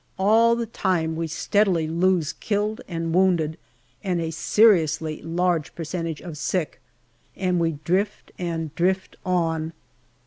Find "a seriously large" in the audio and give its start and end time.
4.19-5.75